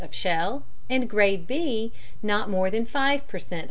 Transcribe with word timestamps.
of 0.03 0.15
shell, 0.15 0.63
and 0.89 1.07
grade 1.07 1.45
B 1.45 1.93
not 2.23 2.49
more 2.49 2.71
than 2.71 2.87
five 2.87 3.27
per 3.27 3.37
cent. 3.37 3.59